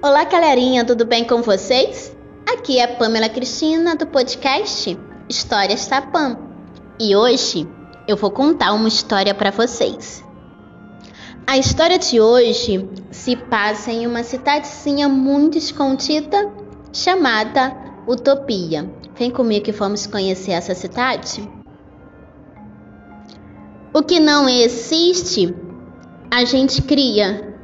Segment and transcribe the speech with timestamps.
[0.00, 2.16] Olá, galerinha, tudo bem com vocês?
[2.48, 4.96] Aqui é a Pamela Cristina do podcast
[5.28, 6.38] Histórias Tapam
[7.00, 7.68] e hoje
[8.06, 10.24] eu vou contar uma história para vocês.
[11.44, 16.48] A história de hoje se passa em uma cidadezinha muito escondida
[16.92, 17.76] chamada
[18.06, 18.88] Utopia.
[19.16, 21.50] Vem comigo que vamos conhecer essa cidade?
[23.92, 25.52] O que não existe,
[26.30, 27.57] a gente cria.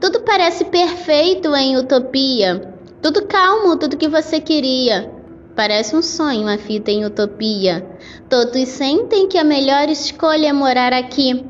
[0.00, 2.74] Tudo parece perfeito em utopia.
[3.02, 5.12] Tudo calmo, tudo que você queria.
[5.56, 7.84] Parece um sonho, uma fita em utopia.
[8.28, 11.44] Todos sentem que a melhor escolha é morar aqui.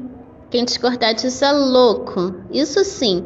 [0.50, 3.22] Quem discordar disso é louco, isso sim.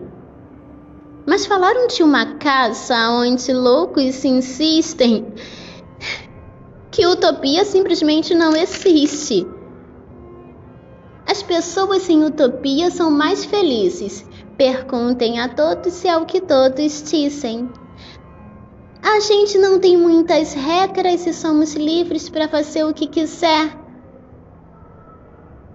[1.25, 5.33] Mas falaram de uma casa onde loucos se insistem
[6.91, 9.47] que utopia simplesmente não existe.
[11.43, 14.25] As pessoas em utopia são mais felizes.
[14.57, 17.69] Perguntem a todos se é o que todos dizem.
[19.03, 23.77] A gente não tem muitas regras e somos livres para fazer o que quiser.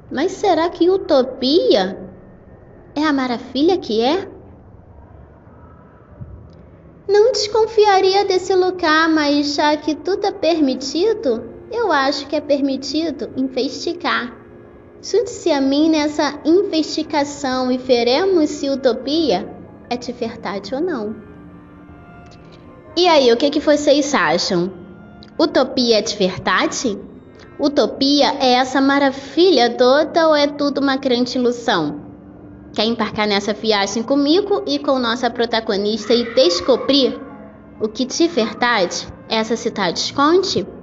[0.10, 2.00] Mas será que utopia
[2.96, 4.26] é a maravilha que é?
[7.10, 13.30] Não desconfiaria desse lugar, mas já que tudo é permitido, eu acho que é permitido
[13.36, 14.47] investigar.
[15.02, 19.48] Junte-se a mim nessa investigação e veremos se utopia
[19.90, 21.16] é de verdade ou não.
[22.96, 24.72] E aí, o que, que vocês acham?
[25.40, 27.00] Utopia é de verdade?
[27.60, 32.02] Utopia é essa maravilha toda ou é tudo uma grande ilusão?
[32.74, 37.20] Quer embarcar nessa viagem comigo e com nossa protagonista e descobrir
[37.80, 40.77] o que de verdade essa cidade esconde?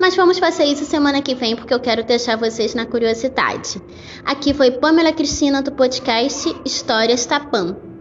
[0.00, 3.80] Mas vamos fazer isso semana que vem porque eu quero deixar vocês na curiosidade.
[4.24, 7.91] Aqui foi Pamela Cristina do podcast Histórias Tapam.